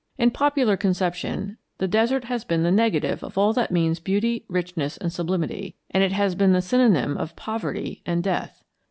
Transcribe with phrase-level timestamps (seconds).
[0.17, 4.97] In popular conception the desert has been the negative of all that means beauty, richness,
[4.97, 8.63] and sublimity; it has been the synonym of poverty and death.